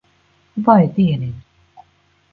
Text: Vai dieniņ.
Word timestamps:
Vai 0.69 0.87
dieniņ. 0.95 1.31